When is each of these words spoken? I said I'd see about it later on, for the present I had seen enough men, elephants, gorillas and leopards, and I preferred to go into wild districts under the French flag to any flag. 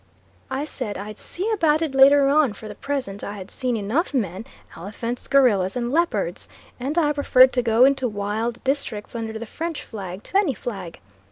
I 0.49 0.65
said 0.65 0.97
I'd 0.97 1.19
see 1.19 1.47
about 1.51 1.83
it 1.83 1.93
later 1.93 2.27
on, 2.27 2.53
for 2.53 2.67
the 2.67 2.73
present 2.73 3.23
I 3.23 3.33
had 3.35 3.51
seen 3.51 3.77
enough 3.77 4.15
men, 4.15 4.45
elephants, 4.75 5.27
gorillas 5.27 5.75
and 5.75 5.91
leopards, 5.91 6.47
and 6.79 6.97
I 6.97 7.11
preferred 7.13 7.53
to 7.53 7.61
go 7.61 7.85
into 7.85 8.07
wild 8.07 8.63
districts 8.63 9.13
under 9.13 9.37
the 9.37 9.45
French 9.45 9.83
flag 9.83 10.23
to 10.23 10.37
any 10.37 10.55
flag. 10.55 10.99